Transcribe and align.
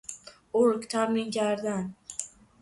ارگ 0.53 0.81
تمرین 0.87 1.31
کردن 1.31 1.95